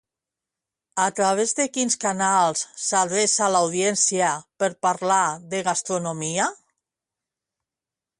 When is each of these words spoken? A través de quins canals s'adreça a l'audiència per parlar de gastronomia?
A 1.01 1.07
través 1.17 1.51
de 1.57 1.65
quins 1.73 1.97
canals 2.03 2.63
s'adreça 2.85 3.43
a 3.47 3.49
l'audiència 3.57 4.31
per 4.63 4.71
parlar 4.87 5.21
de 5.53 5.61
gastronomia? 5.69 6.49